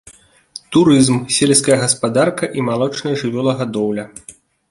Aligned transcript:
Турызм, 0.75 1.17
сельская 1.35 1.77
гаспадарка 1.83 2.45
і 2.59 2.65
малочная 2.71 3.15
жывёлагадоўля. 3.25 4.09